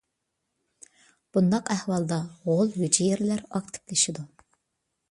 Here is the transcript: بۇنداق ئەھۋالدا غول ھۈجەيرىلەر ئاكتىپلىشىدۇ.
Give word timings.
بۇنداق 1.35 1.69
ئەھۋالدا 1.75 2.19
غول 2.49 2.75
ھۈجەيرىلەر 2.81 3.47
ئاكتىپلىشىدۇ. 3.49 4.31